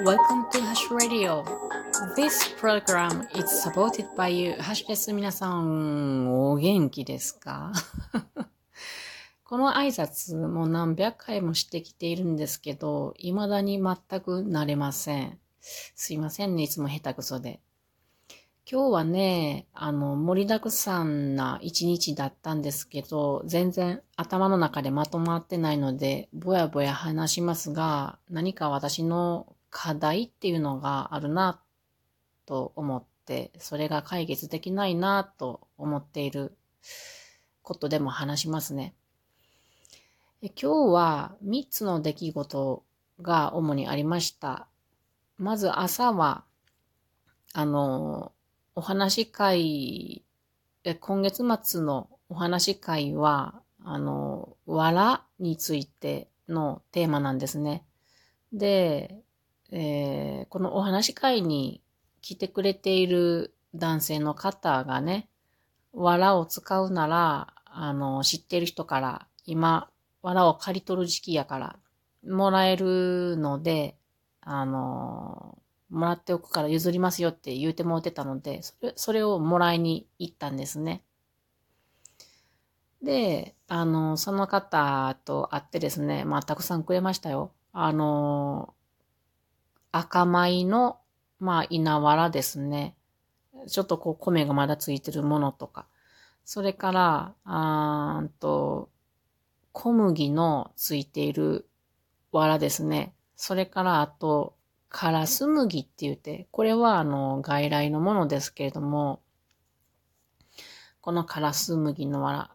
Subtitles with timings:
[0.00, 1.44] Welcome to Hash Radio.
[2.16, 4.52] This program is supported by you.
[4.58, 5.12] Hash です。
[5.12, 7.72] 皆さん、お元気ですか？
[9.44, 15.38] この挨拶も何百回もしてきているんですけど、未だに全く慣れません。
[15.60, 17.60] すいませんね、いつも下手くそで。
[18.70, 31.58] 今日はね、あの、盛りだくさんな一日だったんですけど、全然頭の中でまとまってないので、ぼやぼや話しますが、何か私の課題っていうのがあるな
[32.46, 36.54] と思って、それが解決できないなと思っている
[37.62, 38.94] ことでも話しますね。
[40.42, 42.84] 今日は3つの出来事
[43.22, 44.68] が主にありました。
[45.38, 46.44] まず朝は、
[47.54, 48.32] あの、
[48.74, 50.22] お話会、
[51.00, 57.84] 今月末のお話会は、あの、藁についてのテーマなんですね。
[58.52, 59.22] で、
[59.72, 61.82] えー、このお話会に
[62.20, 65.28] 来てくれている男性の方がね、
[65.92, 69.88] 藁を使うなら、あの、知ってる人から、今、
[70.22, 71.76] 藁を借り取る時期やから、
[72.28, 73.96] もらえるので、
[74.42, 81.02] あの、もらっておくから譲りますよって言うてもうてたので、それそれをもらいに行ったんですね。
[83.02, 87.52] で、あの、その方と会ってですね、まあ、たくさんくれましたよ。
[87.72, 88.74] あの、
[89.92, 90.98] 赤米の、
[91.38, 92.96] まあ、稲わらですね。
[93.68, 95.86] ちょっとこう、米がまだついてるものとか。
[96.44, 98.90] それから、あーと、
[99.72, 101.68] 小麦のついている
[102.32, 103.14] わらですね。
[103.36, 104.56] それから、あと、
[104.88, 109.22] カラス麦って言って、これはあの外来のものですけれども、
[111.00, 112.50] このカラス麦のわら、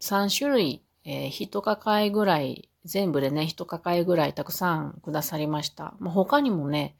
[0.00, 5.94] 3種類、えー、一抱えぐらい、全部でね、一抱えぐらいたくさんくださりました。
[5.98, 6.96] まあ、他にもね、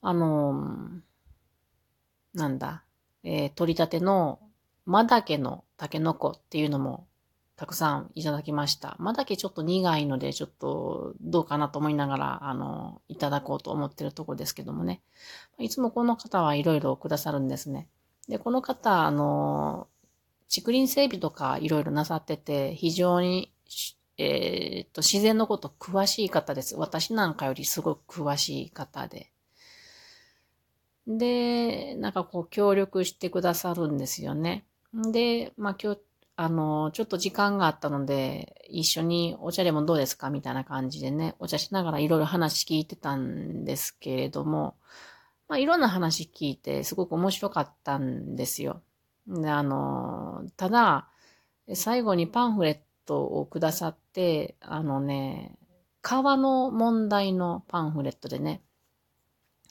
[0.00, 2.84] あのー、なんだ、
[3.22, 4.40] えー、取り立ての、
[4.86, 7.06] マダケのタケノコっていうのも
[7.56, 8.96] たくさんいただきました。
[8.98, 15.02] まだけちょっと苦いので、ちょっとどうかなと思いながら、あの、いただこうと思ってるとこですけどもね。
[15.58, 17.88] いつもこの方はいろいろくださるんですね。
[18.28, 19.86] で、この方、あの、
[20.48, 23.52] 竹林整備とかいろいろなさってて、非常に、
[24.18, 26.76] えー、っと、自然のこと詳しい方です。
[26.76, 29.30] 私なんかよりすごく詳しい方で。
[31.06, 34.64] で、なんかこう協力してくださるんですよね。
[34.94, 36.00] で、まあ今日
[36.36, 40.30] あの、ちょっと時間があったので、一緒にお茶でもどうですか？
[40.30, 44.76] みたいな感じでね、お茶しながらいろいろ話聞いてたんですけれども、
[45.46, 48.80] まあ、いろんな話聞いて、すごく面白かったんですよ。
[49.26, 51.08] で、あの、ただ、
[51.74, 55.56] 最後にパンフレットをくださって、あのね、
[56.02, 58.62] 川の問題のパンフレットでね、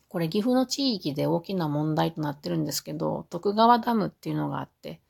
[0.10, 5.02] これ岐阜の地域で大きな問題となってるんですけど、徳川ダムっていうのがあって、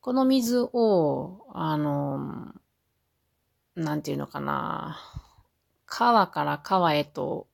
[0.00, 2.52] この水を、あの、
[3.76, 4.98] なんていうのかな、
[5.86, 7.46] 川から川へと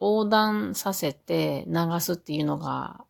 [0.00, 3.04] 横断させて流すっていうのが、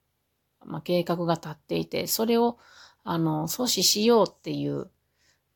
[0.66, 2.58] まあ、計画が立っていて、それを、
[3.04, 4.90] あの、阻止しようっていう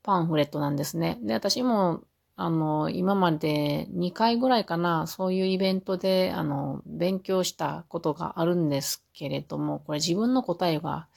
[0.03, 1.19] パンフレットなんですね。
[1.23, 2.03] で、私も、
[2.37, 11.09] あの、今まで2回ぐらいかな、そういうイベントで、あの、勉強したことがあるんですけれども、これ自分の答えが、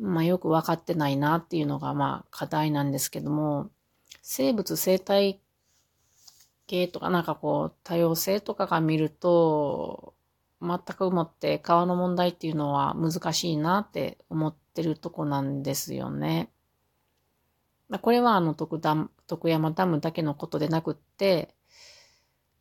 [0.00, 3.70] まあよくわかってないなっていうのがまあ課題なんですけども、
[4.22, 5.40] 生物生態
[6.66, 10.14] 系とかなんかこう多様性とかが見ると、
[10.62, 16.50] 全くもって川の問題っていうのは難しいなって思ってるとこなんですよね。
[18.02, 18.80] これはあの徳
[19.26, 21.54] 徳山ダムだけのことでなくって、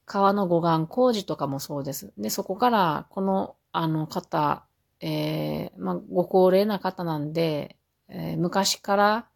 [0.06, 2.12] 川の護岸工事とかもそうです。
[2.18, 4.66] で、そこからこのあの方、
[5.02, 7.78] えー、まあ、ご高齢な方なんで、
[8.08, 9.28] えー、昔から、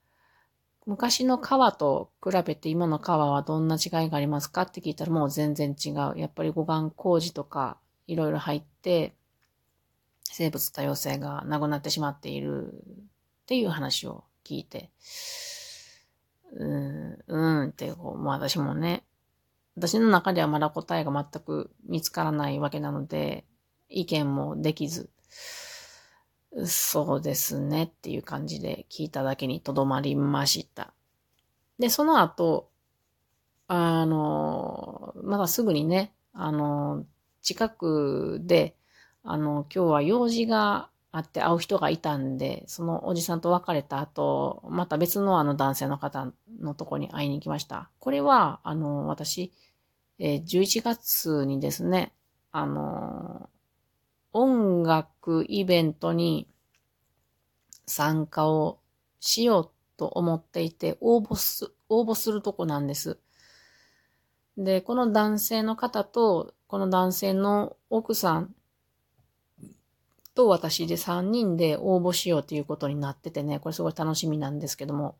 [0.85, 6.13] 昔の川と比べて今の川はどんな違いがありますかって聞いたらもう全然違う。
[6.17, 7.77] やっぱり護岸工事とか
[8.07, 9.15] いろいろ入って、
[10.23, 14.89] 生物多様性がなくなってしまっているっていう話を聞いて、
[16.53, 19.03] うーん、うーんってこう、もう私もね、
[19.75, 23.45] 私の中ではまだ答えが全く見つからないわけなので、
[23.89, 25.09] 意見もできず、
[26.65, 30.93] そうですねっていう感じで聞いただけにとどまりました。
[31.79, 32.69] で、その後、
[33.67, 37.05] あの、まだすぐにね、あの、
[37.43, 38.75] 近くで、
[39.23, 47.91] あの、今日は用事があって会う人がいたんで、そのおじさんと別れた後、また別のあの男性の方のとこに会いに行きました。
[47.99, 49.51] これは、あの、私、
[50.17, 52.13] えー、11月にですね、
[52.51, 53.49] あの、
[54.31, 56.47] 音楽イベントに
[57.85, 58.79] 参加を
[59.19, 63.19] しようと思っていて、応募す、応募するとこなんです。
[64.57, 68.55] で、この男性の方と、この男性の奥さん
[70.33, 75.15] と私で3人で応募しようということになっててね、これすごい楽しみなんですけども。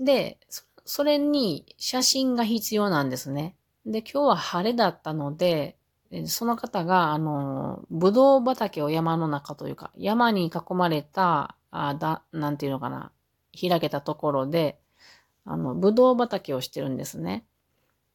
[0.00, 0.40] で、
[0.84, 3.54] それに写真が必要なんですね。
[3.86, 5.76] で、今日は晴れだったので、
[6.26, 13.12] その方が、あの、ぶどう畑を山の中というか、山に囲まれた、あだ、なんていうのかな、
[13.52, 14.76] 開けたところで、
[15.44, 17.46] あの、ぶどう畑をしてるんですね。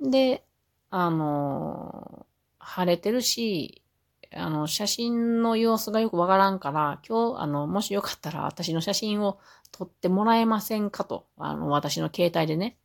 [0.02, 0.44] で、
[0.92, 2.26] あの、
[2.60, 3.84] 晴れてるし、
[4.32, 9.40] あの、写真の様子がよくわからんから、今日、あの、もしよかったら私の写真を
[9.72, 12.78] 撮ってもらえませんかと、あの、私の携帯でね、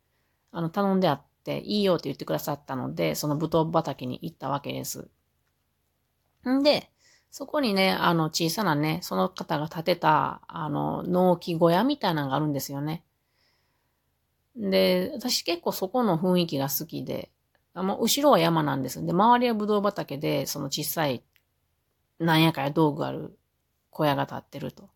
[0.52, 5.08] あの、頼んであって、いいよって言ってくださったので、そのぶどう畑に行ったわけです。
[6.48, 6.90] んで、
[7.30, 13.02] そこにね、あの、小さなね、その方が建てた、あの、農機小屋みたいなのがあるんですよね。
[14.56, 17.30] で、私結構そこの雰囲気が好きで、
[17.74, 19.04] あもう後ろは山なんです。
[19.04, 21.22] で、周りはぶどう畑で、その小さい
[22.18, 23.36] なんやかや道具ある
[23.90, 24.90] 小屋が立ってると。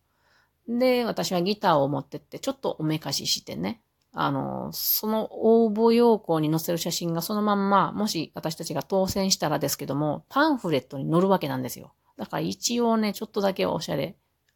[0.67, 3.81] で、私はギターを持ってって、ちょっとおめかししてね。
[4.11, 11.93] あの、その応募要項に載せる写真がそのまんま、もし私たちが当選したらですけども、パンフレットに載るわけなんですよ。
[12.17, 14.15] だから一応ね、ちょっとだけおしゃれ、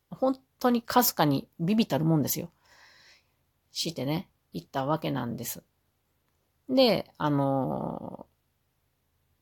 [0.09, 2.49] 本当にかすかにビビたるもんですよ。
[3.71, 5.63] してね、行ったわけなんです。
[6.69, 8.25] で、あの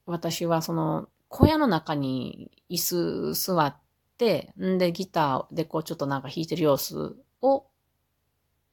[0.06, 3.76] 私はその小屋の中に椅子座っ
[4.18, 7.66] て、んで、ギターでこうちょっとなんか弾いてる様子を、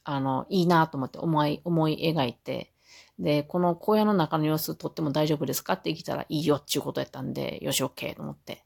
[0.02, 2.72] あの、いいなと思って思い、思い描いて、
[3.18, 8.64] で、この小屋の中の様子撮っても大丈夫ですかって聞いたらいいよっていうことやったんで、よし、OK と思って。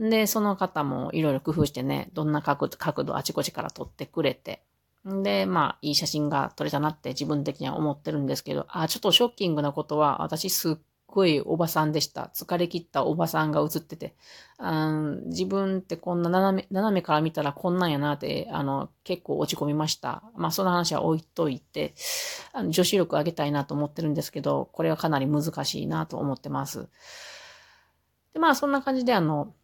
[0.00, 4.64] で、その方もいろいろ工夫してね、どんな角度、角度あちこちから撮ってくれて。
[5.22, 10.74] で、まあ、いい写真が撮れたなって自分的には思ってるんですけど、あ、ちょっとショッキングなことは、私すっ
[11.06, 12.30] ごいおばさんでした。
[12.34, 14.14] 疲れ切ったおばさんが映ってて、
[14.58, 14.92] あ
[15.26, 20.22] 自分ってこんな斜め、斜めから見たらこんなんやなって、あの、結構落ち込みました。
[20.36, 21.94] まあ、その話は置いといて、
[22.52, 26.88] あの女子力上げたいなと思ってるんですけど、これはかなり難しいなと思ってます。
[28.34, 29.54] で、まあ、そんな感じで、あの、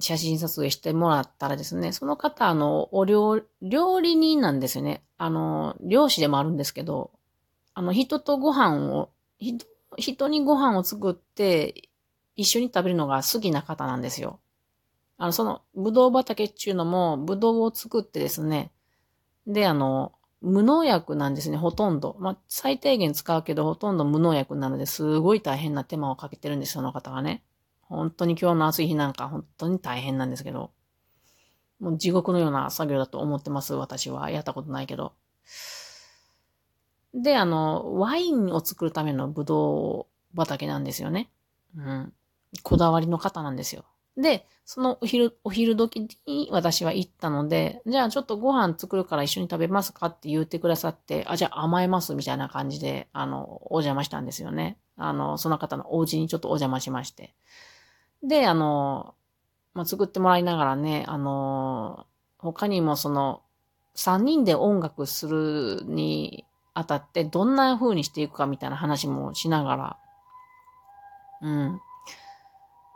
[0.00, 5.02] 写真撮影してもらったらですね、その方、あの、お料、料理人なんですよね。
[5.16, 7.10] あの、漁師でもあるんですけど、
[7.74, 9.58] あの、人とご飯を、人
[9.96, 11.90] 人にご飯を作って
[12.36, 14.38] 一緒に食べるのが好きな方なんですよ。
[15.18, 18.70] あの、その、ぶどう畑っていうのも、ぶどうを作ってですね、
[19.46, 22.16] で、あの、無農薬なんですね、ほとんど。
[22.20, 27.42] まあ、最低限使うけど、ほとんど無農薬なので、すごい大変な手間をかけてるんです、その方がね。
[27.88, 30.70] 本当に今日の暑い日なんか、本当に大変なんですけど。
[31.80, 34.30] もう地獄のような作業だと思ってます、私は。
[34.30, 35.12] やったことないけど。
[37.14, 41.30] で、あの、ワインを作るためのブドウ畑なんですよね。
[41.76, 42.12] うん。
[42.62, 43.84] こだわりの方なんですよ。
[44.16, 54.76] で、そのお昼、お昼時に私は行ったので、じゃあちょっとご飯作るから一緒に食べますかって言ってくださって、あ、じゃあ甘えますみたいな感じで、あの、お邪魔したんですよね。
[54.96, 57.34] あの、その方のお家にちょっとお邪魔しまして。
[58.22, 59.14] で、あの、
[59.74, 62.06] まあ、作ってもらいながらね、あの、
[62.38, 63.42] 他にもその、
[63.94, 69.96] 三人で音楽するにあたってどんな風にしていくかみたいな話もしながら、
[71.42, 71.80] うん。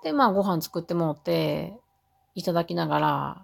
[0.05, 1.76] で、まあご飯作ってもうて、
[2.35, 3.43] いただきながら、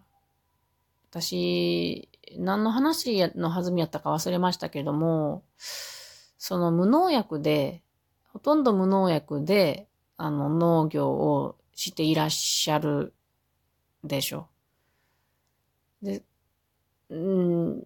[1.11, 5.42] 私、何の話の弾みやったか忘れましたけれども、
[6.38, 7.82] その無農薬で、
[8.32, 13.14] ほとんど無農薬で、あの、農業をしていらっしゃる
[14.02, 14.49] でしょ
[16.02, 16.06] う。
[16.06, 16.25] で、
[17.08, 17.85] うん、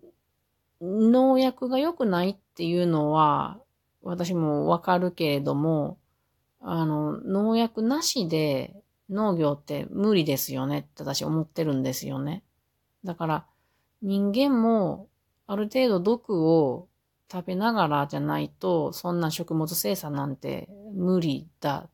[0.80, 3.60] 農薬が良くないっていうのは、
[4.02, 5.98] 私もわかるけれども、
[6.60, 8.74] あの、農薬なしで
[9.10, 12.42] 農業って無理ですよねって私思ってるんですよね。
[13.04, 13.46] だから
[14.00, 15.08] 人間も
[15.46, 16.88] ある程度毒を
[17.30, 21.90] 食べながらじゃないと、そんな食物生産なんて無理だ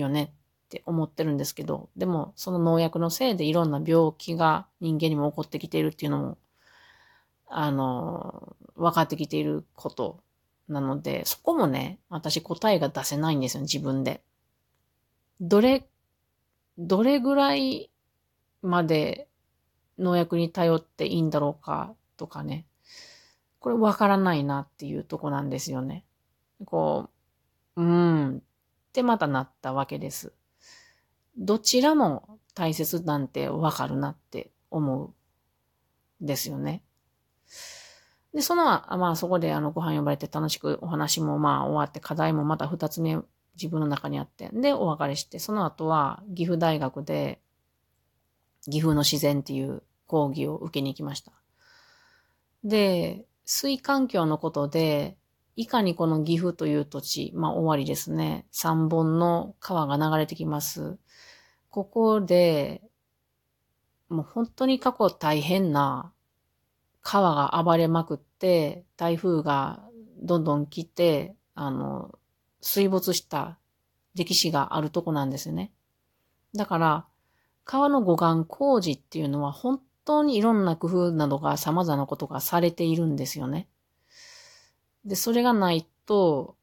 [0.00, 0.32] よね
[0.66, 6.38] って思ってるんですけど、でもその農薬のせいでいろんな病気が人間にも起こってきているっていうのも
[7.48, 10.20] あの、分かってきていること
[10.68, 14.22] なので、そこもね、私答えが出せないんですよ、自分で。
[15.40, 15.88] どれ、
[16.78, 17.90] どれぐらい
[18.62, 19.28] まで
[19.98, 22.66] 農薬に頼っていいんだろうかとかね。
[23.60, 26.04] これ分からないなっていうとこなんですよね。
[26.64, 27.10] こ
[27.76, 28.42] う、うーん
[28.96, 30.32] ってまたなったわけです。
[31.36, 35.04] どちらも大切なんてわかるなって思
[36.20, 36.82] うんですよね。
[38.32, 43.18] で、その、まあそこであのご飯呼ばれて楽しくお話もまあ終わって課題もまた二つ目
[43.54, 47.42] 自分の中にあって、で、お別れして、その後は岐阜大学で
[48.64, 51.32] 岐阜の自然っていう講義を受けに行きました。
[52.64, 55.18] で、水環境のことで、
[55.56, 58.46] いかにこの岐阜という土地、まあ終わりですね。
[58.52, 60.98] 三本の川が流れてきます。
[61.70, 62.82] ここで、
[64.10, 66.12] もう本当に過去大変な
[67.00, 69.82] 川が暴れまくって、台風が
[70.22, 72.18] どんどん来て、あの、
[72.60, 73.58] 水没した
[74.14, 75.72] 歴史があるとこなんですよね。
[76.54, 77.06] だから、
[77.64, 83.68] 川の護岸工事っていうのは本当にいろんな工夫などが様々なことがされているんですよね。
[85.06, 86.56] で、それがないと、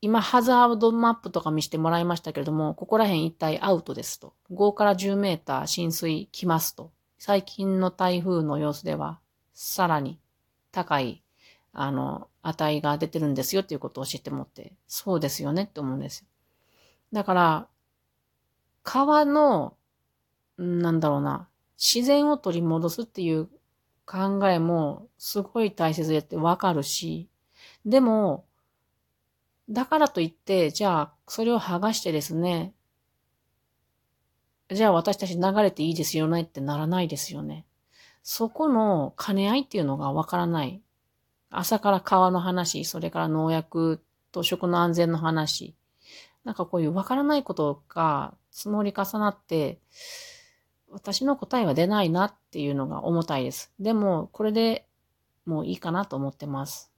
[0.00, 4.34] 今、ハザードマップとか見せてもらいましたけれども、ここら辺一帯アウトですと。
[4.52, 6.92] 5から10メーター浸水来ますと。
[7.18, 9.20] 最近の台風の様子では、
[9.52, 10.20] さらに
[10.70, 11.24] 高い、
[11.72, 16.26] あの、値が出てるんですよっていうことを教えてもって、そうですよねって思うんですよ。
[17.12, 17.68] だから、
[18.84, 19.76] 川の、
[20.58, 23.48] なんだろうな、自然を取り戻すっていう
[24.06, 27.28] 考えもすごい大切でってわかるし、
[27.84, 28.46] でも、
[29.68, 32.72] だからといって、じゃあ、それを剥がしてですね、
[34.70, 37.66] じゃあ私たち流れていいですよねってならないですよね。
[38.22, 40.82] そこの兼ね合いっていうのがわからない。
[41.50, 45.76] 朝から川の話、それから農薬と食の安全の話。
[46.44, 49.80] なんかこういうわからないことが積もり重なって、
[50.90, 53.72] 私の答えは出ないなっていうのが重たいです。
[53.78, 54.86] でも、これで
[55.44, 56.92] もういいかなと思ってます。